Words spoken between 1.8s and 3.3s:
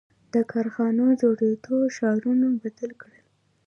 ښارونه بدل کړل.